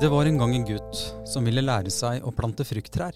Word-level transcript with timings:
Det 0.00 0.08
var 0.08 0.24
en 0.26 0.38
gang 0.38 0.54
en 0.56 0.64
gutt 0.64 0.98
som 1.28 1.44
ville 1.44 1.60
lære 1.60 1.90
seg 1.92 2.22
å 2.24 2.30
plante 2.32 2.64
frukttrær. 2.64 3.12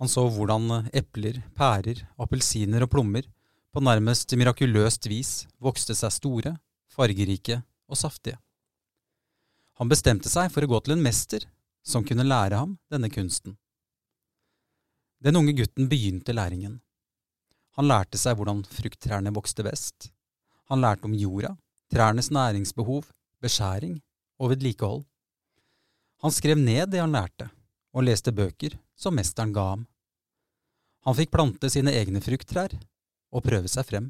Han 0.00 0.10
så 0.10 0.24
hvordan 0.34 0.88
epler, 0.90 1.36
pærer, 1.54 2.00
appelsiner 2.18 2.82
og 2.82 2.90
plommer 2.90 3.28
på 3.70 3.82
nærmest 3.86 4.34
mirakuløst 4.34 5.06
vis 5.06 5.30
vokste 5.62 5.94
seg 5.94 6.10
store, 6.10 6.56
fargerike 6.90 7.60
og 7.86 8.00
saftige. 8.00 8.40
Han 9.78 9.92
bestemte 9.92 10.26
seg 10.26 10.50
for 10.50 10.66
å 10.66 10.70
gå 10.72 10.80
til 10.82 10.96
en 10.96 11.04
mester 11.06 11.46
som 11.86 12.02
kunne 12.08 12.26
lære 12.26 12.58
ham 12.58 12.72
denne 12.90 13.06
kunsten. 13.06 13.54
Den 15.22 15.38
unge 15.38 15.54
gutten 15.60 15.86
begynte 15.86 16.34
læringen. 16.34 16.80
Han 17.78 17.86
lærte 17.86 18.18
seg 18.18 18.40
hvordan 18.40 18.64
frukttrærne 18.66 19.30
vokste 19.38 19.62
best. 19.62 20.10
Han 20.66 20.82
lærte 20.82 21.06
om 21.06 21.14
jorda, 21.14 21.54
trærnes 21.94 22.32
næringsbehov, 22.34 23.06
beskjæring 23.38 24.00
og 24.42 24.56
vedlikehold. 24.56 25.06
Han 26.18 26.34
skrev 26.34 26.58
ned 26.58 26.90
det 26.90 26.98
han 26.98 27.14
lærte, 27.14 27.46
og 27.94 28.06
leste 28.06 28.34
bøker 28.34 28.74
som 28.98 29.14
mesteren 29.14 29.54
ga 29.54 29.64
ham. 29.74 29.84
Han 31.06 31.14
fikk 31.14 31.30
plante 31.34 31.70
sine 31.70 31.94
egne 31.94 32.20
frukttrær 32.22 32.74
og 33.30 33.44
prøve 33.46 33.70
seg 33.70 33.86
frem. 33.86 34.08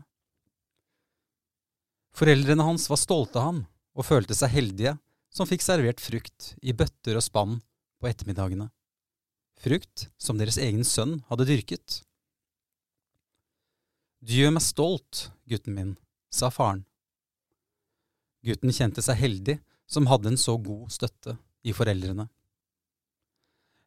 Foreldrene 2.17 2.65
hans 2.65 2.89
var 2.91 2.99
stolte 3.01 3.39
av 3.39 3.51
ham 3.51 3.61
og 3.99 4.07
følte 4.09 4.35
seg 4.35 4.55
heldige 4.55 4.97
som 5.31 5.47
fikk 5.47 5.63
servert 5.63 6.01
frukt 6.01 6.55
i 6.65 6.73
bøtter 6.73 7.19
og 7.19 7.25
spann 7.27 7.59
på 8.01 8.09
ettermiddagene. 8.09 8.71
Frukt 9.61 10.09
som 10.17 10.39
deres 10.41 10.57
egen 10.63 10.87
sønn 10.87 11.19
hadde 11.29 11.47
dyrket. 11.51 12.01
Du 14.25 14.33
gjør 14.35 14.55
meg 14.57 14.65
stolt, 14.65 15.29
gutten 15.47 15.77
min, 15.77 15.93
sa 16.33 16.49
faren. 16.51 16.87
Gutten 18.47 18.73
kjente 18.73 19.05
seg 19.05 19.19
heldig 19.21 19.59
som 19.91 20.09
hadde 20.09 20.33
en 20.33 20.41
så 20.41 20.57
god 20.63 20.89
støtte 20.95 21.37
i 21.63 21.75
foreldrene. 21.75 22.29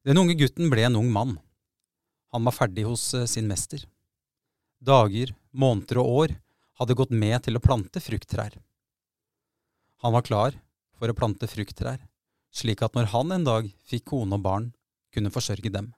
Den 0.08 0.18
unge 0.18 0.36
gutten 0.40 0.72
ble 0.72 0.88
en 0.88 0.98
ung 0.98 1.12
mann. 1.14 1.36
Han 2.34 2.48
var 2.48 2.56
ferdig 2.56 2.88
hos 2.88 3.14
eh, 3.14 3.28
sin 3.30 3.48
mester. 3.50 3.84
Dager, 4.82 5.36
måneder 5.52 6.02
og 6.02 6.12
år 6.24 6.36
hadde 6.82 6.98
gått 6.98 7.14
med 7.14 7.38
til 7.46 7.58
å 7.58 7.64
plante 7.64 8.02
frukttrær. 8.02 8.56
Han 10.02 10.16
var 10.16 10.26
klar 10.26 10.58
for 10.98 11.12
å 11.12 11.18
plante 11.18 11.50
frukttrær, 11.50 12.00
slik 12.50 12.82
at 12.82 12.96
når 12.98 13.12
han 13.14 13.36
en 13.36 13.46
dag 13.46 13.68
fikk 13.86 14.08
kone 14.14 14.40
og 14.40 14.46
barn, 14.46 14.72
kunne 15.14 15.34
forsørge 15.34 15.70
dem. 15.70 15.92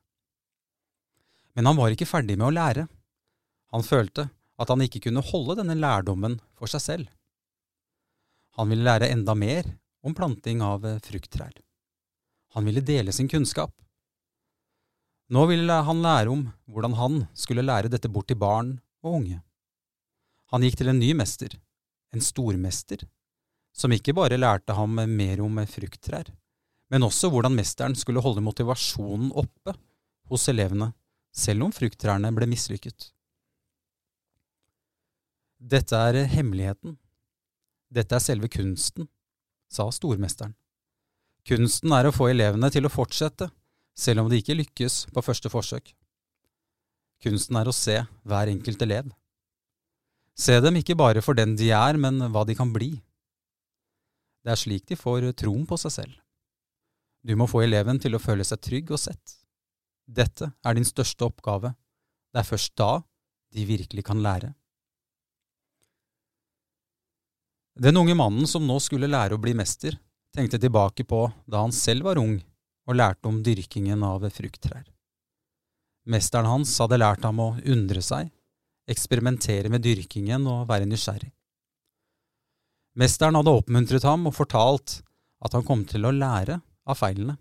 Men 1.53 1.69
han 1.69 1.77
var 1.77 1.93
ikke 1.93 2.09
ferdig 2.09 2.35
med 2.35 2.49
å 2.49 2.55
lære. 2.55 2.87
Han 3.71 3.85
følte 3.85 4.27
at 4.59 4.69
han 4.73 4.83
ikke 4.83 5.05
kunne 5.07 5.23
holde 5.23 5.59
denne 5.61 5.77
lærdommen 5.77 6.39
for 6.57 6.71
seg 6.71 6.83
selv. 6.83 7.07
Han 8.57 8.69
ville 8.69 8.85
lære 8.85 9.11
enda 9.13 9.37
mer 9.37 9.69
om 10.03 10.15
planting 10.15 10.61
av 10.61 10.85
eh, 10.85 10.99
frukttrær. 10.99 11.53
Han 12.53 12.65
ville 12.65 12.83
dele 12.85 13.11
sin 13.11 13.29
kunnskap. 13.31 13.73
Nå 15.33 15.45
ville 15.49 15.73
han 15.87 16.03
lære 16.03 16.29
om 16.29 16.43
hvordan 16.69 16.97
han 16.99 17.21
skulle 17.33 17.65
lære 17.65 17.89
dette 17.89 18.11
bort 18.11 18.27
til 18.29 18.37
barn 18.37 18.75
og 19.01 19.19
unge. 19.21 19.39
Han 20.53 20.61
gikk 20.61 20.77
til 20.81 20.91
en 20.91 20.99
ny 20.99 21.13
mester, 21.17 21.55
en 22.13 22.21
stormester, 22.21 23.07
som 23.73 23.95
ikke 23.95 24.13
bare 24.13 24.37
lærte 24.37 24.75
ham 24.77 24.99
mer 24.99 25.41
om 25.41 25.57
frukttrær, 25.65 26.29
men 26.93 27.07
også 27.07 27.31
hvordan 27.33 27.55
mesteren 27.57 27.95
skulle 27.97 28.21
holde 28.21 28.43
motivasjonen 28.45 29.31
oppe 29.33 29.73
hos 30.29 30.45
elevene, 30.51 30.91
selv 31.33 31.65
om 31.65 31.73
frukttrærne 31.73 32.29
ble 32.35 32.45
mislykket. 32.51 33.09
Dette 35.57 35.97
er 35.97 36.27
hemmeligheten. 36.29 36.99
Dette 37.93 38.17
er 38.17 38.21
selve 38.21 38.49
kunsten, 38.51 39.07
sa 39.73 39.89
stormesteren. 39.91 40.53
Kunsten 41.47 41.91
er 41.91 42.07
å 42.07 42.13
få 42.15 42.29
elevene 42.31 42.69
til 42.71 42.87
å 42.87 42.93
fortsette, 42.93 43.49
selv 43.97 44.23
om 44.23 44.29
de 44.31 44.39
ikke 44.39 44.55
lykkes 44.55 45.03
på 45.13 45.23
første 45.25 45.51
forsøk. 45.51 45.91
Kunsten 47.23 47.59
er 47.59 47.67
å 47.67 47.75
se 47.75 47.97
hver 48.27 48.51
enkelt 48.51 48.81
elev. 48.85 49.11
Se 50.39 50.55
dem 50.63 50.79
ikke 50.79 50.97
bare 50.97 51.21
for 51.21 51.37
den 51.37 51.57
de 51.59 51.69
er, 51.75 51.99
men 51.99 52.21
hva 52.33 52.45
de 52.47 52.55
kan 52.57 52.71
bli. 52.73 52.95
Det 54.43 54.51
er 54.55 54.59
slik 54.59 54.87
de 54.89 54.97
får 54.99 55.29
troen 55.39 55.67
på 55.67 55.77
seg 55.79 55.93
selv. 55.99 56.15
Du 57.23 57.35
må 57.39 57.47
få 57.47 57.61
eleven 57.63 57.99
til 58.03 58.15
å 58.17 58.23
føle 58.23 58.43
seg 58.43 58.59
trygg 58.63 58.91
og 58.91 58.99
sett. 58.99 59.37
Dette 60.03 60.49
er 60.63 60.75
din 60.75 60.87
største 60.87 61.29
oppgave. 61.29 61.71
Det 62.33 62.41
er 62.41 62.49
først 62.49 62.73
da 62.79 62.97
de 63.53 63.63
virkelig 63.67 64.03
kan 64.03 64.19
lære. 64.23 64.51
Den 67.75 67.97
unge 67.97 68.13
mannen 68.13 68.47
som 68.47 68.67
nå 68.67 68.77
skulle 68.79 69.09
lære 69.09 69.33
å 69.33 69.41
bli 69.41 69.55
mester, 69.57 69.95
tenkte 70.33 70.59
tilbake 70.61 71.05
på 71.09 71.25
da 71.49 71.63
han 71.63 71.73
selv 71.73 72.05
var 72.05 72.19
ung 72.21 72.35
og 72.85 72.97
lærte 72.97 73.29
om 73.29 73.39
dyrkingen 73.45 74.03
av 74.05 74.25
frukttrær. 74.29 74.83
Mesteren 76.05 76.49
hans 76.51 76.73
hadde 76.83 76.99
lært 76.99 77.23
ham 77.25 77.39
å 77.39 77.53
undre 77.63 78.01
seg, 78.03 78.29
eksperimentere 78.89 79.71
med 79.71 79.81
dyrkingen 79.85 80.45
og 80.51 80.67
være 80.69 80.85
nysgjerrig. 80.89 81.31
Mesteren 82.99 83.39
hadde 83.39 83.55
oppmuntret 83.57 84.05
ham 84.05 84.27
og 84.29 84.35
fortalt 84.37 84.99
at 85.43 85.55
han 85.55 85.65
kom 85.65 85.85
til 85.89 86.05
å 86.05 86.13
lære 86.13 86.59
av 86.85 86.99
feilene. 86.99 87.39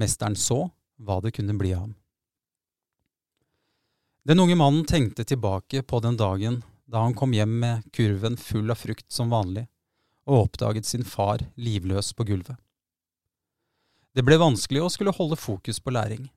Mesteren 0.00 0.34
så 0.34 0.64
hva 0.98 1.20
det 1.22 1.34
kunne 1.36 1.54
bli 1.54 1.74
av 1.76 1.84
ham. 1.84 1.94
Den 4.26 4.42
unge 4.42 4.56
mannen 4.58 4.82
tenkte 4.88 5.22
tilbake 5.22 5.84
på 5.86 6.00
den 6.02 6.16
dagen 6.18 6.64
da 6.86 7.02
han 7.02 7.14
kom 7.14 7.34
hjem 7.34 7.58
med 7.60 7.88
kurven 7.92 8.36
full 8.36 8.70
av 8.70 8.78
frukt 8.78 9.08
som 9.12 9.30
vanlig, 9.30 9.66
og 10.26 10.46
oppdaget 10.46 10.86
sin 10.86 11.04
far 11.06 11.42
livløs 11.54 12.12
på 12.14 12.26
gulvet. 12.26 12.56
Det 14.16 14.24
ble 14.24 14.38
vanskelig 14.40 14.82
å 14.82 14.90
skulle 14.92 15.14
holde 15.14 15.36
fokus 15.36 15.80
på 15.82 15.92
læring. 15.92 16.28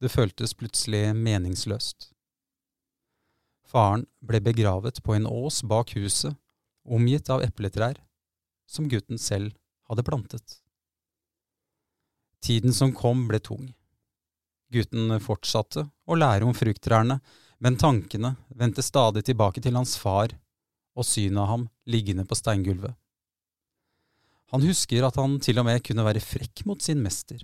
Det 0.00 0.12
føltes 0.12 0.54
plutselig 0.54 1.08
meningsløst. 1.16 2.12
Faren 3.66 4.04
ble 4.22 4.40
begravet 4.44 5.00
på 5.02 5.16
en 5.16 5.26
ås 5.26 5.62
bak 5.66 5.96
huset, 5.96 6.36
omgitt 6.86 7.30
av 7.32 7.42
epletrær, 7.42 7.98
som 8.70 8.86
gutten 8.88 9.18
selv 9.18 9.56
hadde 9.88 10.04
plantet. 10.06 10.60
Tiden 12.44 12.74
som 12.76 12.92
kom, 12.94 13.26
ble 13.26 13.40
tung. 13.42 13.72
Gutten 14.70 15.16
fortsatte 15.22 15.88
å 16.06 16.18
lære 16.18 16.46
om 16.46 16.54
frukttrærne, 16.54 17.18
men 17.58 17.78
tankene 17.80 18.34
vendte 18.48 18.84
stadig 18.84 19.24
tilbake 19.26 19.62
til 19.64 19.76
hans 19.78 19.96
far 19.98 20.34
og 20.96 21.06
synet 21.06 21.40
av 21.42 21.50
ham 21.52 21.66
liggende 21.88 22.26
på 22.28 22.36
steingulvet. 22.38 22.94
Han 24.52 24.62
husker 24.62 25.06
at 25.06 25.16
han 25.18 25.38
til 25.42 25.58
og 25.58 25.66
med 25.66 25.82
kunne 25.84 26.04
være 26.06 26.22
frekk 26.22 26.64
mot 26.68 26.82
sin 26.82 27.02
mester, 27.02 27.40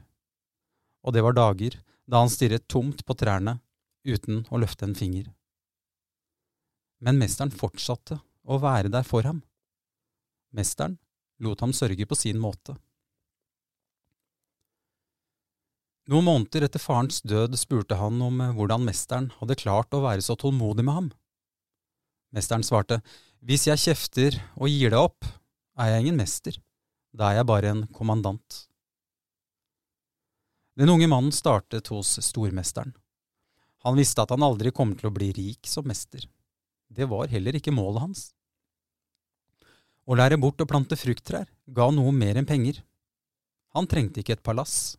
og 1.03 1.17
det 1.17 1.25
var 1.25 1.37
dager 1.37 1.79
da 2.07 2.23
han 2.23 2.31
stirret 2.31 2.69
tomt 2.71 3.03
på 3.07 3.17
trærne 3.19 3.59
uten 4.07 4.45
å 4.51 4.61
løfte 4.63 4.87
en 4.87 4.99
finger. 4.99 5.27
Men 7.03 7.19
mesteren 7.19 7.51
fortsatte 7.51 8.21
å 8.47 8.59
være 8.63 8.91
der 8.93 9.07
for 9.07 9.27
ham. 9.27 9.43
Mesteren 10.55 10.99
lot 11.43 11.63
ham 11.65 11.73
sørge 11.75 12.07
på 12.07 12.19
sin 12.19 12.39
måte. 12.39 12.77
Noen 16.11 16.27
måneder 16.27 16.65
etter 16.67 16.83
farens 16.83 17.21
død 17.23 17.55
spurte 17.61 17.95
han 18.01 18.17
om 18.25 18.41
hvordan 18.57 18.83
mesteren 18.83 19.29
hadde 19.39 19.59
klart 19.61 19.95
å 19.95 20.03
være 20.03 20.25
så 20.25 20.35
tålmodig 20.35 20.83
med 20.83 20.97
ham. 20.97 21.11
Mesteren 22.35 22.65
svarte, 22.67 23.03
Hvis 23.39 23.69
jeg 23.69 23.79
kjefter 23.79 24.41
og 24.57 24.71
gir 24.71 24.91
deg 24.91 24.99
opp, 24.99 25.27
er 25.79 25.93
jeg 25.93 26.03
ingen 26.03 26.19
mester, 26.19 26.59
da 27.15 27.31
er 27.31 27.41
jeg 27.41 27.49
bare 27.51 27.71
en 27.71 27.87
kommandant. 27.95 28.67
Den 30.79 30.91
unge 30.91 31.07
mannen 31.07 31.35
startet 31.35 31.91
hos 31.93 32.17
stormesteren. 32.25 32.95
Han 33.85 33.99
visste 33.99 34.23
at 34.23 34.31
han 34.31 34.43
aldri 34.47 34.73
kom 34.75 34.95
til 34.97 35.11
å 35.11 35.15
bli 35.15 35.31
rik 35.37 35.69
som 35.69 35.87
mester. 35.87 36.25
Det 36.89 37.07
var 37.11 37.31
heller 37.31 37.59
ikke 37.59 37.75
målet 37.75 38.03
hans. 38.03 38.23
Å 40.07 40.17
lære 40.19 40.39
bort 40.41 40.63
å 40.63 40.67
plante 40.67 40.99
frukttrær 40.99 41.47
ga 41.67 41.91
noe 41.95 42.15
mer 42.15 42.39
enn 42.41 42.49
penger. 42.49 42.81
Han 43.77 43.87
trengte 43.87 44.23
ikke 44.23 44.39
et 44.39 44.45
palass. 44.45 44.97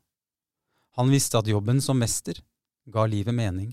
Han 0.98 1.10
visste 1.10 1.40
at 1.40 1.50
jobben 1.50 1.82
som 1.82 1.98
mester 1.98 2.38
ga 2.86 3.06
livet 3.10 3.34
mening, 3.34 3.72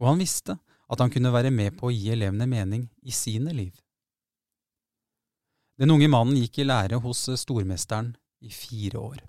og 0.00 0.12
han 0.12 0.22
visste 0.22 0.56
at 0.90 1.02
han 1.02 1.12
kunne 1.12 1.32
være 1.34 1.52
med 1.52 1.76
på 1.78 1.88
å 1.88 1.94
gi 1.94 2.08
elevene 2.14 2.46
mening 2.48 2.86
i 3.02 3.12
sine 3.14 3.52
liv. 3.54 3.74
Den 5.80 5.92
unge 5.92 6.08
mannen 6.12 6.36
gikk 6.36 6.60
i 6.60 6.66
lære 6.66 7.00
hos 7.04 7.26
stormesteren 7.40 8.14
i 8.44 8.50
fire 8.52 9.00
år. 9.00 9.20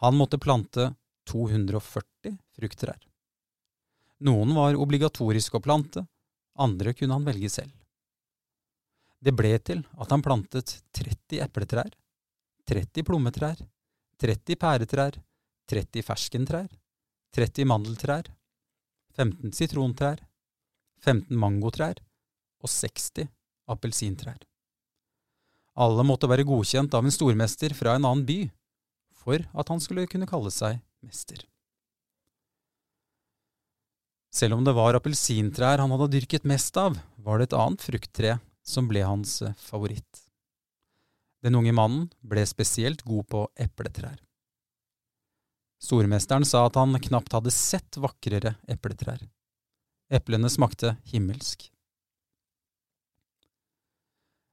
Han 0.00 0.16
måtte 0.16 0.40
plante 0.40 0.90
240 1.28 2.36
frukttrær. 2.56 2.98
Noen 4.24 4.52
var 4.56 4.76
obligatorisk 4.76 5.56
å 5.56 5.62
plante, 5.64 6.04
andre 6.60 6.92
kunne 6.96 7.16
han 7.16 7.24
velge 7.24 7.48
selv. 7.52 7.72
Det 9.20 9.32
ble 9.36 9.52
til 9.64 9.82
at 10.00 10.12
han 10.12 10.24
plantet 10.24 10.78
30 10.96 11.42
epletrær, 11.44 11.92
30 12.68 13.04
plommetrær, 13.04 13.60
30 14.20 14.56
pæretrær, 14.60 15.16
30 15.70 16.04
ferskentrær, 16.06 16.68
30 17.36 17.68
mandeltrær, 17.70 18.30
15 19.16 19.54
sitrontrær, 19.54 20.22
15 21.04 21.36
mangotrær 21.38 22.00
og 22.60 22.70
60 22.70 23.28
appelsintrær. 23.70 24.40
Alle 25.80 26.04
måtte 26.04 26.28
være 26.28 26.46
godkjent 26.48 26.94
av 26.96 27.06
en 27.06 27.14
stormester 27.14 27.74
fra 27.78 27.94
en 27.96 28.08
annen 28.08 28.26
by 28.26 28.40
for 29.22 29.44
at 29.54 29.70
han 29.70 29.80
skulle 29.82 30.08
kunne 30.10 30.28
kalle 30.28 30.50
seg 30.52 30.80
mester. 31.06 31.44
Selv 34.30 34.58
om 34.58 34.64
det 34.66 34.74
var 34.76 34.94
appelsintrær 34.94 35.82
han 35.82 35.90
hadde 35.94 36.10
dyrket 36.12 36.46
mest 36.46 36.76
av, 36.78 36.98
var 37.18 37.38
det 37.38 37.50
et 37.50 37.58
annet 37.58 37.82
frukttre 37.82 38.36
som 38.66 38.86
ble 38.90 39.02
hans 39.02 39.40
favoritt. 39.58 40.26
Den 41.42 41.56
unge 41.56 41.72
mannen 41.74 42.10
ble 42.20 42.44
spesielt 42.46 43.02
god 43.06 43.26
på 43.32 43.46
epletrær. 43.58 44.18
Stormesteren 45.90 46.44
sa 46.46 46.68
at 46.68 46.76
han 46.78 46.94
knapt 47.02 47.32
hadde 47.34 47.50
sett 47.50 47.96
vakrere 47.98 48.52
epletrær. 48.70 49.24
Eplene 50.14 50.46
smakte 50.46 50.92
himmelsk. 51.10 51.64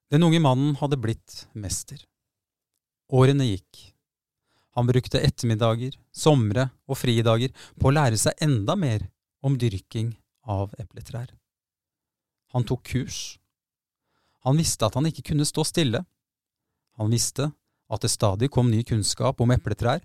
Den 0.10 0.26
unge 0.26 0.40
mannen 0.42 0.74
hadde 0.80 0.98
blitt 0.98 1.44
mester. 1.54 2.00
Årene 3.14 3.46
gikk. 3.52 3.84
Han 4.74 4.90
brukte 4.90 5.22
ettermiddager, 5.22 5.94
somre 6.10 6.72
og 6.90 6.98
fridager 7.04 7.54
på 7.78 7.92
å 7.92 7.94
lære 7.94 8.18
seg 8.18 8.42
enda 8.42 8.74
mer 8.74 9.06
om 9.46 9.62
dyrking 9.62 10.16
av 10.42 10.74
epletrær. 10.82 11.30
Han 12.58 12.66
tok 12.66 12.86
kurs. 12.96 13.22
Han 14.42 14.58
visste 14.58 14.90
at 14.90 14.98
han 14.98 15.06
ikke 15.06 15.30
kunne 15.30 15.46
stå 15.46 15.70
stille. 15.70 16.02
Han 16.98 17.14
visste 17.14 17.52
at 17.94 18.02
det 18.02 18.16
stadig 18.16 18.50
kom 18.50 18.74
ny 18.74 18.82
kunnskap 18.82 19.38
om 19.44 19.54
epletrær 19.54 20.02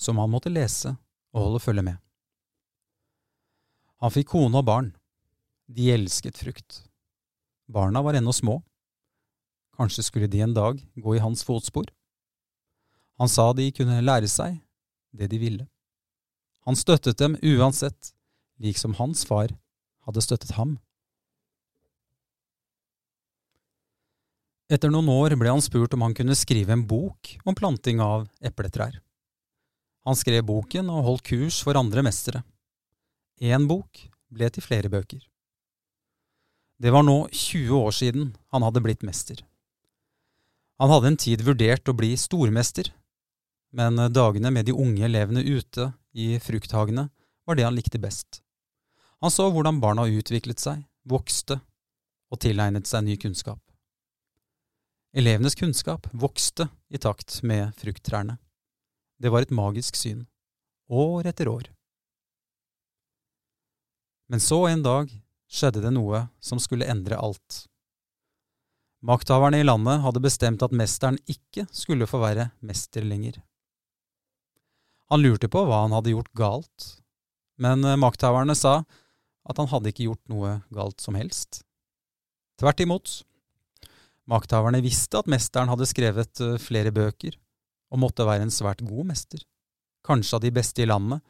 som 0.00 0.18
han 0.22 0.30
måtte 0.30 0.52
lese 0.52 0.94
og 1.34 1.42
holde 1.42 1.62
følge 1.62 1.84
med. 1.90 1.98
Han 3.98 4.14
fikk 4.14 4.30
kone 4.32 4.60
og 4.60 4.66
barn. 4.68 4.92
De 5.66 5.90
elsket 5.92 6.38
frukt. 6.38 6.84
Barna 7.68 8.00
var 8.02 8.16
ennå 8.16 8.32
små. 8.32 8.60
Kanskje 9.76 10.06
skulle 10.06 10.30
de 10.30 10.40
en 10.42 10.54
dag 10.54 10.78
gå 10.96 11.16
i 11.16 11.22
hans 11.22 11.42
fotspor. 11.44 11.90
Han 13.18 13.28
sa 13.28 13.50
de 13.52 13.66
kunne 13.74 14.00
lære 14.02 14.30
seg 14.30 14.60
det 15.12 15.28
de 15.32 15.40
ville. 15.42 15.66
Han 16.66 16.78
støttet 16.78 17.18
dem 17.18 17.36
uansett, 17.42 18.12
liksom 18.62 18.94
hans 18.98 19.24
far 19.26 19.50
hadde 20.06 20.22
støttet 20.22 20.54
ham. 20.58 20.76
Etter 24.68 24.92
noen 24.92 25.08
år 25.08 25.34
ble 25.40 25.50
han 25.50 25.64
spurt 25.64 25.94
om 25.96 26.04
han 26.04 26.14
kunne 26.14 26.36
skrive 26.36 26.74
en 26.74 26.84
bok 26.86 27.34
om 27.48 27.56
planting 27.56 28.02
av 28.04 28.26
epletrær. 28.44 28.98
Han 30.08 30.16
skrev 30.16 30.46
boken 30.48 30.88
og 30.88 31.04
holdt 31.04 31.26
kurs 31.28 31.58
for 31.60 31.76
andre 31.76 32.00
mestere. 32.06 32.40
Én 33.44 33.66
bok 33.68 34.06
ble 34.32 34.48
til 34.48 34.64
flere 34.64 34.88
bøker. 34.88 35.20
Det 36.80 36.92
var 36.94 37.04
nå 37.04 37.26
20 37.28 37.74
år 37.76 37.92
siden 37.92 38.30
han 38.54 38.64
hadde 38.64 38.80
blitt 38.80 39.04
mester. 39.04 39.42
Han 40.80 40.88
hadde 40.94 41.10
en 41.10 41.20
tid 41.20 41.44
vurdert 41.44 41.90
å 41.90 41.96
bli 41.98 42.14
stormester, 42.16 42.88
men 43.76 44.00
dagene 44.14 44.52
med 44.54 44.70
de 44.70 44.72
unge 44.72 45.04
elevene 45.04 45.44
ute 45.44 45.90
i 46.16 46.38
frukthagene 46.40 47.08
var 47.44 47.58
det 47.58 47.66
han 47.66 47.76
likte 47.76 48.00
best. 48.00 48.40
Han 49.20 49.34
så 49.34 49.50
hvordan 49.52 49.82
barna 49.82 50.06
utviklet 50.08 50.62
seg, 50.62 50.86
vokste 51.04 51.58
og 52.32 52.40
tilegnet 52.40 52.88
seg 52.88 53.04
ny 53.04 53.20
kunnskap. 53.20 53.60
Elevenes 55.12 55.58
kunnskap 55.58 56.08
vokste 56.16 56.70
i 56.88 57.00
takt 57.02 57.42
med 57.42 57.74
frukttrærne. 57.76 58.38
Det 59.18 59.32
var 59.34 59.42
et 59.44 59.54
magisk 59.54 59.96
syn, 59.98 60.26
år 60.88 61.26
etter 61.30 61.48
år. 61.50 61.66
Men 64.28 64.42
så 64.44 64.60
en 64.68 64.84
dag 64.84 65.10
skjedde 65.48 65.82
det 65.82 65.92
noe 65.96 66.26
som 66.40 66.60
skulle 66.62 66.86
endre 66.88 67.18
alt. 67.18 67.64
Makthaverne 69.02 69.60
i 69.62 69.66
landet 69.66 70.02
hadde 70.04 70.22
bestemt 70.22 70.62
at 70.62 70.74
mesteren 70.74 71.18
ikke 71.30 71.66
skulle 71.72 72.08
få 72.10 72.20
være 72.22 72.50
mester 72.66 73.06
lenger. 73.06 73.38
Han 75.08 75.22
lurte 75.24 75.48
på 75.48 75.62
hva 75.64 75.84
han 75.84 75.94
hadde 75.96 76.12
gjort 76.12 76.34
galt, 76.36 76.88
men 77.58 77.86
makthaverne 77.98 78.54
sa 78.58 78.82
at 79.48 79.58
han 79.58 79.70
hadde 79.70 79.94
ikke 79.94 80.10
gjort 80.10 80.24
noe 80.28 80.58
galt 80.74 81.00
som 81.00 81.16
helst. 81.16 81.62
Tvert 82.60 82.82
imot, 82.84 83.22
Makthaverne 84.28 84.82
visste 84.84 85.22
at 85.22 85.28
mesteren 85.30 85.70
hadde 85.72 85.88
skrevet 85.88 86.40
eh, 86.44 86.58
flere 86.60 86.92
bøker, 86.92 87.38
og 87.88 88.02
måtte 88.02 88.26
være 88.28 88.46
en 88.46 88.54
svært 88.54 88.84
god 88.84 89.10
mester, 89.10 89.42
kanskje 90.06 90.38
av 90.38 90.44
de 90.44 90.52
beste 90.54 90.84
i 90.84 90.88
landet, 90.88 91.20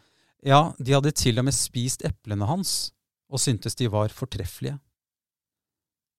ja, 0.47 0.73
de 0.79 0.95
hadde 0.95 1.15
til 1.19 1.41
og 1.41 1.49
med 1.49 1.57
spist 1.57 2.05
eplene 2.07 2.47
hans 2.47 2.93
og 3.29 3.43
syntes 3.43 3.77
de 3.77 3.89
var 3.93 4.13
fortreffelige. 4.15 4.79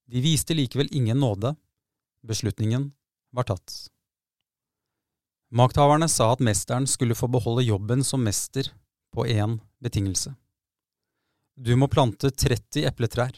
De 0.09 0.21
viste 0.21 0.55
likevel 0.57 0.89
ingen 0.95 1.19
nåde, 1.21 1.53
beslutningen 2.25 2.91
var 3.31 3.47
tatt. 3.49 3.89
Makthaverne 5.49 6.09
sa 6.09 6.31
at 6.33 6.43
mesteren 6.45 6.85
skulle 6.89 7.17
få 7.17 7.29
beholde 7.31 7.65
jobben 7.65 8.03
som 8.05 8.21
mester 8.23 8.69
på 9.13 9.25
én 9.25 9.57
betingelse. 9.81 10.35
Du 11.57 11.75
må 11.75 11.89
plante 11.89 12.29
30 12.29 12.85
epletrær. 12.87 13.33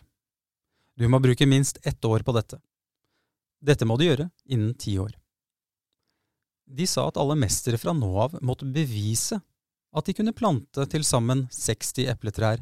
Du 1.00 1.08
må 1.08 1.20
bruke 1.24 1.48
minst 1.48 1.80
ett 1.88 2.06
år 2.06 2.24
på 2.28 2.36
dette. 2.36 2.60
Dette 3.62 3.88
må 3.88 3.96
du 3.98 4.06
gjøre 4.06 4.30
innen 4.46 4.76
ti 4.76 4.98
år. 5.00 5.16
De 6.72 6.88
sa 6.88 7.08
at 7.10 7.18
alle 7.20 7.36
mestere 7.36 7.80
fra 7.80 7.94
nå 7.96 8.10
av 8.26 8.38
måtte 8.40 8.68
bevise 8.68 9.42
at 9.92 10.08
de 10.08 10.16
kunne 10.16 10.36
plante 10.36 10.86
til 10.92 11.04
sammen 11.04 11.46
60 11.52 12.08
epletrær 12.14 12.62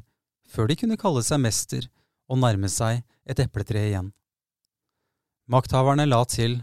før 0.50 0.70
de 0.70 0.78
kunne 0.80 0.98
kalle 0.98 1.22
seg 1.26 1.42
mester 1.44 1.86
og 2.30 2.42
nærme 2.42 2.70
seg 2.74 3.04
et 3.30 3.42
epletre 3.44 3.84
igjen. 3.92 4.10
Makthaverne 5.50 6.08
la 6.10 6.24
til, 6.30 6.60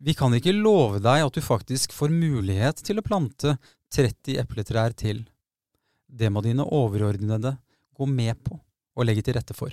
vi 0.00 0.14
kan 0.16 0.32
ikke 0.36 0.56
love 0.56 1.00
deg 1.04 1.24
at 1.26 1.36
du 1.36 1.44
faktisk 1.44 1.92
får 1.96 2.12
mulighet 2.12 2.80
til 2.84 3.00
å 3.00 3.04
plante 3.04 3.56
30 3.92 4.40
epletrær 4.40 4.96
til. 4.96 5.26
Det 6.08 6.30
må 6.32 6.40
dine 6.44 6.64
overordnede 6.64 7.56
gå 7.96 8.08
med 8.08 8.36
på 8.44 8.56
og 8.98 9.06
legge 9.06 9.24
til 9.26 9.36
rette 9.36 9.56
for. 9.56 9.72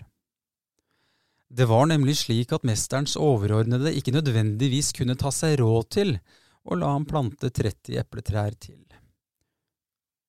Det 1.56 1.68
var 1.70 1.86
nemlig 1.88 2.18
slik 2.24 2.52
at 2.56 2.66
mesterens 2.68 3.16
overordnede 3.16 3.94
ikke 3.96 4.16
nødvendigvis 4.16 4.92
kunne 4.98 5.16
ta 5.20 5.32
seg 5.32 5.60
råd 5.62 5.92
til 5.94 6.18
å 6.66 6.78
la 6.80 6.92
ham 6.96 7.06
plante 7.06 7.52
30 7.54 8.00
epletrær 8.02 8.56
til. 8.58 8.82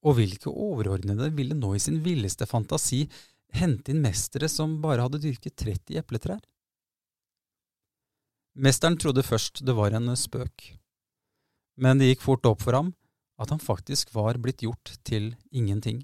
Og 0.06 0.18
hvilke 0.18 0.52
overordnede 0.52 1.30
ville 1.34 1.56
nå 1.56 1.72
i 1.74 1.82
sin 1.82 1.98
villeste 2.04 2.46
fantasi 2.46 3.06
hente 3.56 3.92
inn 3.92 4.02
mestere 4.04 4.48
som 4.52 4.76
bare 4.82 5.06
hadde 5.06 5.22
dyrket 5.22 5.56
30 5.56 6.00
epletrær? 6.02 6.42
Mesteren 8.56 8.96
trodde 9.00 9.24
først 9.26 9.64
det 9.66 9.74
var 9.76 9.96
en 9.96 10.14
spøk, 10.16 10.70
men 11.76 11.98
det 12.00 12.12
gikk 12.12 12.22
fort 12.24 12.46
opp 12.48 12.62
for 12.64 12.76
ham 12.78 12.94
at 13.36 13.50
han 13.52 13.60
faktisk 13.60 14.14
var 14.16 14.38
blitt 14.40 14.64
gjort 14.64 14.94
til 15.04 15.34
ingenting. 15.52 16.00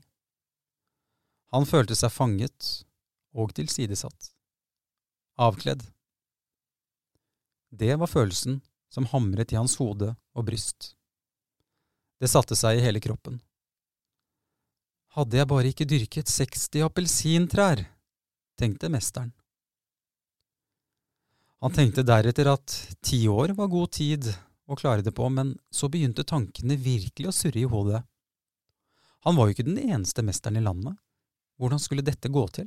Han 1.53 1.65
følte 1.69 1.97
seg 1.97 2.13
fanget 2.13 2.69
og 3.33 3.55
tilsidesatt 3.57 4.33
avkledd. 5.41 5.85
Det 7.73 7.95
var 7.97 8.11
følelsen 8.11 8.61
som 8.93 9.09
hamret 9.09 9.55
i 9.55 9.59
hans 9.59 9.79
hode 9.81 10.13
og 10.37 10.47
bryst. 10.47 10.93
Det 12.21 12.31
satte 12.31 12.57
seg 12.59 12.79
i 12.79 12.85
hele 12.85 13.01
kroppen. 13.03 13.41
Hadde 15.17 15.41
jeg 15.41 15.49
bare 15.49 15.73
ikke 15.73 15.89
dyrket 15.89 16.31
60 16.31 16.85
appelsintrær, 16.87 17.83
tenkte 18.61 18.93
mesteren. 18.93 19.33
Han 21.63 21.75
tenkte 21.75 22.05
deretter 22.07 22.49
at 22.51 22.75
ti 23.05 23.25
år 23.31 23.53
var 23.59 23.71
god 23.71 23.93
tid 23.95 24.29
å 24.67 24.77
klare 24.79 25.05
det 25.05 25.13
på, 25.15 25.29
men 25.31 25.55
så 25.71 25.89
begynte 25.93 26.25
tankene 26.27 26.79
virkelig 26.81 27.29
å 27.31 27.35
surre 27.37 27.61
i 27.61 27.69
hodet. 27.69 28.03
Han 29.23 29.37
var 29.39 29.47
jo 29.47 29.55
ikke 29.55 29.69
den 29.69 29.79
eneste 29.79 30.25
mesteren 30.27 30.59
i 30.59 30.65
landet. 30.65 30.97
Hvordan 31.61 31.79
skulle 31.79 32.03
dette 32.03 32.33
gå 32.33 32.43
til? 32.57 32.67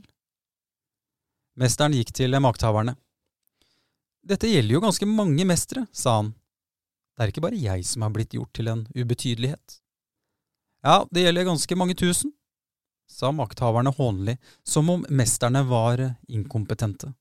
Mesteren 1.60 1.96
gikk 1.98 2.14
til 2.16 2.38
makthaverne. 2.40 2.96
Dette 4.26 4.50
gjelder 4.50 4.74
jo 4.74 4.82
ganske 4.82 5.06
mange 5.06 5.46
mestere, 5.46 5.86
sa 5.94 6.16
han. 6.18 6.32
Det 7.16 7.24
er 7.24 7.32
ikke 7.32 7.44
bare 7.46 7.60
jeg 7.62 7.84
som 7.86 8.02
har 8.02 8.14
blitt 8.16 8.34
gjort 8.34 8.52
til 8.58 8.72
en 8.72 8.82
ubetydelighet. 8.98 9.80
Ja, 10.86 11.04
det 11.14 11.24
gjelder 11.28 11.46
ganske 11.46 11.78
mange 11.78 11.96
tusen, 11.98 12.34
sa 13.10 13.30
makthaverne 13.32 13.94
hånlig, 13.94 14.36
som 14.66 14.90
om 14.90 15.06
mesterne 15.14 15.62
var 15.70 16.02
inkompetente, 16.26 17.12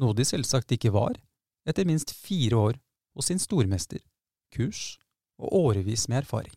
noe 0.00 0.16
de 0.16 0.24
selvsagt 0.24 0.72
ikke 0.76 0.92
var, 0.96 1.18
etter 1.68 1.88
minst 1.88 2.14
fire 2.16 2.56
år 2.56 2.80
hos 3.16 3.28
sin 3.28 3.40
stormester, 3.40 4.00
kurs 4.52 4.96
og 5.40 5.52
årevis 5.60 6.08
med 6.08 6.22
erfaring. 6.22 6.56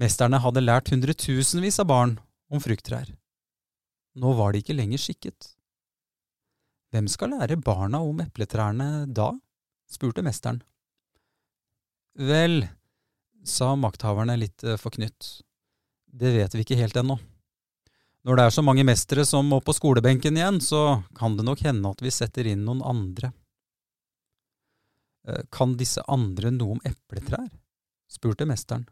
Mesterne 0.00 0.40
hadde 0.40 0.64
lært 0.64 0.92
hundretusenvis 0.92 1.80
av 1.80 1.88
barn 1.88 2.18
om 2.52 2.60
frukttrær, 2.60 3.08
nå 4.16 4.36
var 4.36 4.52
de 4.52 4.60
ikke 4.60 4.76
lenger 4.76 5.00
skikket. 5.00 5.54
Hvem 6.90 7.06
skal 7.10 7.34
lære 7.36 7.58
barna 7.62 8.02
om 8.02 8.20
epletrærne 8.22 9.06
da? 9.14 9.30
spurte 9.90 10.22
mesteren. 10.22 10.60
Vel, 12.18 12.64
sa 13.46 13.72
makthaverne 13.78 14.36
litt 14.38 14.62
eh, 14.66 14.78
forknytt, 14.78 15.40
det 16.10 16.32
vet 16.34 16.54
vi 16.54 16.64
ikke 16.64 16.78
helt 16.78 16.98
ennå. 16.98 17.16
Når 18.26 18.36
det 18.36 18.44
er 18.44 18.54
så 18.54 18.64
mange 18.66 18.84
mestere 18.84 19.24
som 19.24 19.46
må 19.48 19.60
på 19.64 19.74
skolebenken 19.74 20.36
igjen, 20.36 20.58
så 20.60 21.00
kan 21.16 21.38
det 21.38 21.46
nok 21.46 21.62
hende 21.64 21.90
at 21.94 22.02
vi 22.04 22.12
setter 22.12 22.50
inn 22.50 22.66
noen 22.66 22.82
andre. 22.86 23.32
Eh, 25.26 25.42
kan 25.54 25.76
disse 25.80 26.04
andre 26.10 26.52
noe 26.54 26.78
om 26.78 26.84
epletrær? 26.86 27.48
spurte 28.10 28.46
mesteren. 28.50 28.88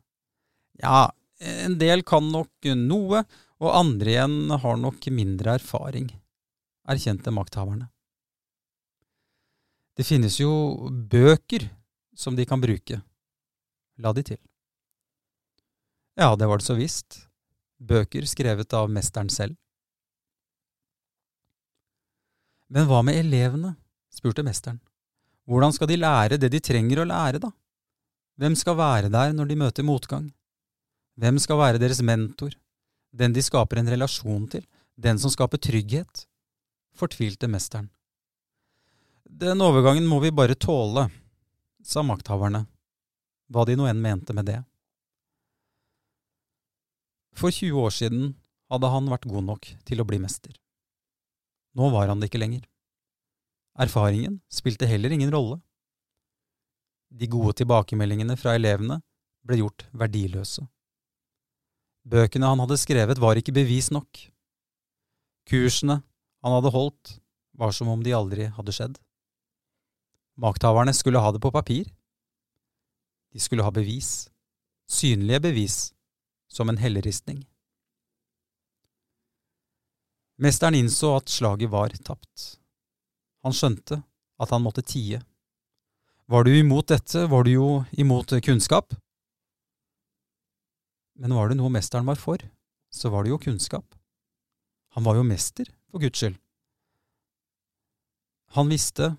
Ja, 0.79 1.11
en 1.43 1.75
del 1.81 2.05
kan 2.07 2.31
nok 2.31 2.69
noe, 2.79 3.25
og 3.59 3.75
andre 3.75 4.13
igjen 4.13 4.53
har 4.63 4.79
nok 4.79 5.09
mindre 5.11 5.57
erfaring, 5.59 6.13
erkjente 6.89 7.33
makthaverne. 7.35 7.89
Det 9.99 10.07
finnes 10.07 10.39
jo 10.41 10.51
bøker 11.11 11.67
som 12.19 12.37
de 12.39 12.47
kan 12.47 12.61
bruke, 12.63 13.01
la 13.99 14.13
de 14.15 14.23
til. 14.23 14.39
Ja, 16.19 16.35
det 16.37 16.47
var 16.51 16.59
det 16.59 16.67
så 16.67 16.75
visst. 16.79 17.25
Bøker 17.79 18.27
skrevet 18.27 18.75
av 18.75 18.91
mesteren 18.91 19.31
selv. 19.31 19.55
Men 22.69 22.89
hva 22.89 23.03
med 23.07 23.19
elevene? 23.21 23.77
spurte 24.13 24.43
mesteren. 24.43 24.81
Hvordan 25.49 25.73
skal 25.73 25.89
de 25.89 25.97
lære 25.97 26.39
det 26.41 26.51
de 26.53 26.61
trenger 26.61 27.01
å 27.01 27.07
lære, 27.09 27.39
da? 27.41 27.53
Hvem 28.39 28.57
skal 28.59 28.77
være 28.79 29.11
der 29.13 29.33
når 29.33 29.49
de 29.51 29.57
møter 29.59 29.87
motgang? 29.87 30.27
Hvem 31.19 31.39
skal 31.43 31.59
være 31.59 31.81
deres 31.83 32.03
mentor, 32.03 32.53
den 33.11 33.33
de 33.35 33.43
skaper 33.43 33.81
en 33.81 33.91
relasjon 33.91 34.45
til, 34.51 34.67
den 34.95 35.19
som 35.19 35.33
skaper 35.33 35.59
trygghet? 35.59 36.27
Fortvilte 36.99 37.49
mesteren. 37.51 37.89
Den 39.29 39.61
overgangen 39.63 40.07
må 40.09 40.21
vi 40.25 40.33
bare 40.35 40.57
tåle, 40.59 41.09
sa 41.85 42.03
makthaverne, 42.03 42.65
hva 43.53 43.65
de 43.69 43.77
nå 43.79 43.87
enn 43.89 44.01
mente 44.03 44.35
med 44.37 44.49
det. 44.49 44.59
For 47.39 47.55
20 47.55 47.85
år 47.85 47.95
siden 47.95 48.33
hadde 48.73 48.91
han 48.91 49.11
vært 49.13 49.29
god 49.31 49.47
nok 49.47 49.69
til 49.87 50.03
å 50.03 50.07
bli 50.09 50.19
mester. 50.23 50.57
Nå 51.79 51.91
var 51.95 52.11
han 52.11 52.21
det 52.21 52.33
ikke 52.33 52.41
lenger. 52.43 52.65
Erfaringen 53.79 54.41
spilte 54.51 54.89
heller 54.91 55.15
ingen 55.15 55.31
rolle. 55.31 55.61
De 57.09 57.29
gode 57.31 57.55
tilbakemeldingene 57.61 58.35
fra 58.41 58.57
elevene 58.59 58.99
ble 59.47 59.61
gjort 59.61 59.87
verdiløse. 59.95 60.67
Bøkene 62.09 62.49
han 62.51 62.61
hadde 62.65 62.81
skrevet, 62.81 63.21
var 63.21 63.39
ikke 63.39 63.55
bevis 63.55 63.93
nok. 63.95 64.21
Kursene 65.49 66.01
han 66.43 66.55
hadde 66.55 66.73
holdt, 66.75 67.19
var 67.59 67.73
som 67.75 67.91
om 67.91 68.03
de 68.05 68.15
aldri 68.15 68.49
hadde 68.55 68.75
skjedd. 68.75 68.99
Makthaverne 70.39 70.95
skulle 70.95 71.19
ha 71.19 71.33
det 71.35 71.43
på 71.43 71.51
papir. 71.51 71.89
De 73.35 73.41
skulle 73.43 73.65
ha 73.67 73.73
bevis, 73.75 74.29
synlige 74.89 75.41
bevis, 75.49 75.79
som 76.49 76.71
en 76.71 76.79
helleristning. 76.79 77.43
Mesteren 80.39 80.79
innså 80.79 81.17
at 81.19 81.29
slaget 81.29 81.71
var 81.71 81.91
tapt. 82.07 82.55
Han 83.43 83.55
skjønte 83.55 83.99
at 84.39 84.55
han 84.55 84.63
måtte 84.63 84.87
tie. 84.87 85.19
Var 86.31 86.45
du 86.45 86.53
imot 86.55 86.87
dette, 86.93 87.25
var 87.27 87.45
du 87.45 87.51
jo 87.51 87.69
imot 87.99 88.37
kunnskap. 88.45 88.95
Men 91.19 91.35
var 91.35 91.51
det 91.51 91.59
noe 91.59 91.73
mesteren 91.75 92.07
var 92.07 92.21
for, 92.21 92.39
så 92.95 93.11
var 93.11 93.25
det 93.25 93.33
jo 93.33 93.41
kunnskap. 93.43 93.97
Han 94.95 95.05
var 95.05 95.19
jo 95.19 95.27
mester, 95.27 95.67
for 95.91 96.03
Guds 96.03 96.19
skyld. 96.19 96.39
Han 98.57 98.71
visste 98.73 99.13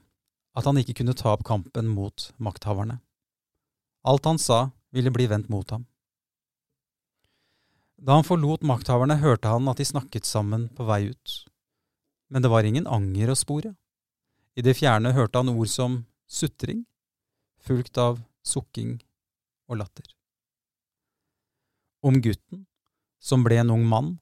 at 0.58 0.66
han 0.66 0.80
ikke 0.82 0.98
kunne 1.00 1.16
ta 1.18 1.34
opp 1.36 1.46
kampen 1.48 1.90
mot 1.92 2.32
makthaverne. 2.38 3.00
Alt 4.08 4.26
han 4.26 4.40
sa, 4.42 4.70
ville 4.90 5.12
bli 5.14 5.28
vendt 5.30 5.50
mot 5.54 5.70
ham. 5.70 5.86
Da 8.00 8.16
han 8.16 8.26
forlot 8.26 8.64
makthaverne, 8.64 9.20
hørte 9.20 9.52
han 9.52 9.68
at 9.70 9.78
de 9.78 9.86
snakket 9.86 10.26
sammen 10.26 10.70
på 10.76 10.88
vei 10.88 11.10
ut. 11.12 11.36
Men 12.30 12.42
det 12.42 12.52
var 12.52 12.64
ingen 12.64 12.88
anger 12.88 13.34
å 13.34 13.38
spore. 13.38 13.74
I 14.56 14.64
det 14.66 14.78
fjerne 14.80 15.12
hørte 15.14 15.42
han 15.42 15.52
ord 15.52 15.70
som 15.70 16.04
sutring, 16.30 16.86
fulgt 17.60 18.00
av 18.00 18.22
sukking 18.46 18.98
og 19.70 19.82
latter. 19.82 20.08
Om 22.02 22.22
gutten, 22.24 22.66
som 23.20 23.44
ble 23.44 23.60
en 23.60 23.74
ung 23.76 23.86
mann, 23.88 24.14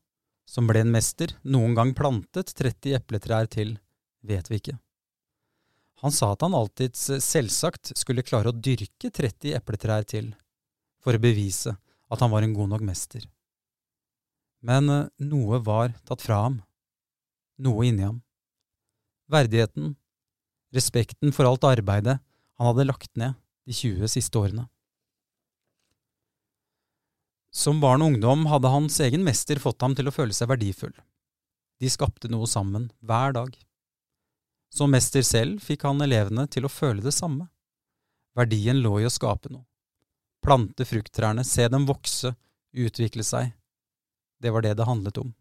som 0.48 0.68
ble 0.68 0.82
en 0.82 0.92
mester, 0.94 1.34
noen 1.44 1.76
gang 1.76 1.94
plantet 1.96 2.54
30 2.56 2.96
epletrær 3.02 3.50
til, 3.52 3.76
vet 4.24 4.48
vi 4.50 4.62
ikke. 4.62 4.78
Han 6.04 6.14
sa 6.14 6.32
at 6.34 6.44
han 6.46 6.56
alltids 6.56 7.10
selvsagt 7.26 7.92
skulle 7.98 8.26
klare 8.26 8.54
å 8.54 8.56
dyrke 8.56 9.10
30 9.10 9.58
epletrær 9.58 10.06
til, 10.08 10.32
for 11.04 11.18
å 11.18 11.22
bevise 11.22 11.74
at 12.08 12.24
han 12.24 12.32
var 12.32 12.46
en 12.46 12.54
god 12.56 12.72
nok 12.76 12.86
mester. 12.86 13.26
Men 14.64 14.90
eh, 14.90 15.10
noe 15.26 15.60
var 15.64 15.94
tatt 16.08 16.24
fra 16.24 16.40
ham, 16.46 16.62
noe 17.62 17.90
inni 17.90 18.06
ham. 18.06 18.22
Verdigheten, 19.32 19.96
respekten 20.74 21.34
for 21.36 21.50
alt 21.50 21.66
arbeidet 21.68 22.18
han 22.58 22.70
hadde 22.72 22.88
lagt 22.88 23.12
ned 23.20 23.36
de 23.68 23.76
20 23.76 24.10
siste 24.16 24.40
årene. 24.40 24.68
Som 27.58 27.80
barn 27.82 28.04
og 28.06 28.14
ungdom 28.14 28.46
hadde 28.52 28.70
hans 28.70 29.00
egen 29.02 29.24
mester 29.26 29.58
fått 29.58 29.82
ham 29.82 29.96
til 29.98 30.10
å 30.10 30.14
føle 30.14 30.36
seg 30.36 30.52
verdifull. 30.52 30.94
De 31.82 31.90
skapte 31.90 32.30
noe 32.30 32.46
sammen, 32.50 32.92
hver 33.02 33.34
dag. 33.34 33.56
Som 34.70 34.94
mester 34.94 35.26
selv 35.26 35.64
fikk 35.66 35.88
han 35.88 36.04
elevene 36.06 36.46
til 36.54 36.68
å 36.68 36.72
føle 36.72 37.02
det 37.02 37.16
samme. 37.18 37.48
Verdien 38.38 38.78
lå 38.84 39.00
i 39.02 39.08
å 39.08 39.14
skape 39.14 39.50
noe. 39.50 39.66
Plante 40.46 40.86
frukttrærne, 40.86 41.42
se 41.42 41.66
dem 41.68 41.88
vokse, 41.90 42.36
utvikle 42.78 43.26
seg. 43.26 43.56
Det 44.38 44.54
var 44.54 44.62
det 44.62 44.76
det 44.78 44.86
handlet 44.86 45.18
om. 45.18 45.34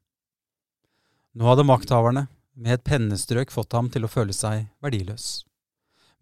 Nå 1.37 1.51
hadde 1.51 1.69
makthaverne, 1.69 2.27
med 2.57 2.79
et 2.79 2.87
pennestrøk 2.89 3.53
fått 3.53 3.77
ham 3.77 3.91
til 3.93 4.09
å 4.09 4.11
føle 4.11 4.33
seg 4.33 4.71
verdiløs. 4.81 5.45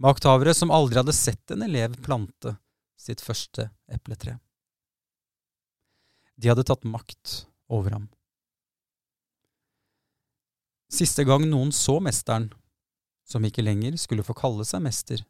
Makthavere 0.03 0.57
som 0.59 0.75
aldri 0.75 0.99
hadde 0.99 1.15
sett 1.15 1.55
en 1.55 1.63
elev 1.63 1.95
plante 2.03 2.57
sitt 2.99 3.23
første 3.23 3.69
epletre. 3.87 4.41
De 6.41 6.51
hadde 6.51 6.65
tatt 6.67 6.85
makt 6.89 7.45
over 7.71 7.95
ham. 7.97 8.09
Siste 10.95 11.25
gang 11.27 11.47
noen 11.49 11.73
så 11.75 11.99
mesteren, 12.03 12.51
som 13.27 13.45
ikke 13.47 13.65
lenger 13.65 13.97
skulle 13.99 14.27
få 14.27 14.37
kalle 14.37 14.67
seg 14.69 14.85
mester, 14.85 15.23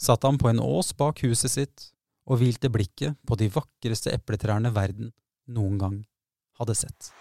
satt 0.00 0.26
han 0.26 0.40
på 0.40 0.50
en 0.50 0.60
ås 0.60 0.92
bak 0.98 1.22
huset 1.24 1.52
sitt 1.52 1.86
og 2.26 2.40
hvilte 2.40 2.72
blikket 2.72 3.16
på 3.28 3.38
de 3.38 3.48
vakreste 3.52 4.12
epletrærne 4.16 4.74
verden 4.74 5.12
noen 5.46 5.80
gang 5.80 5.96
hadde 6.58 6.76
sett. 6.78 7.12